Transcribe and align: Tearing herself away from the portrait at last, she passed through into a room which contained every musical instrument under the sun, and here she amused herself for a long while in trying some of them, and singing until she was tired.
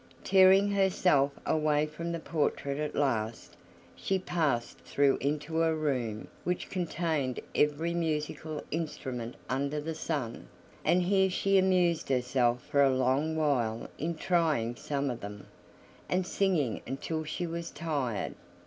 Tearing 0.23 0.71
herself 0.71 1.31
away 1.45 1.85
from 1.85 2.11
the 2.11 2.19
portrait 2.19 2.79
at 2.79 2.95
last, 2.95 3.55
she 3.95 4.17
passed 4.17 4.79
through 4.79 5.15
into 5.21 5.61
a 5.61 5.75
room 5.75 6.27
which 6.43 6.71
contained 6.71 7.39
every 7.53 7.93
musical 7.93 8.63
instrument 8.71 9.35
under 9.47 9.79
the 9.79 9.93
sun, 9.93 10.47
and 10.83 11.03
here 11.03 11.29
she 11.29 11.55
amused 11.59 12.09
herself 12.09 12.63
for 12.65 12.81
a 12.81 12.89
long 12.97 13.35
while 13.35 13.87
in 13.99 14.15
trying 14.15 14.75
some 14.75 15.11
of 15.11 15.19
them, 15.19 15.45
and 16.09 16.25
singing 16.25 16.81
until 16.87 17.23
she 17.23 17.45
was 17.45 17.69
tired. 17.69 18.33